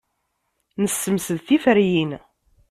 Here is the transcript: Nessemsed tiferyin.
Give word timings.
Nessemsed 0.81 1.37
tiferyin. 1.47 2.11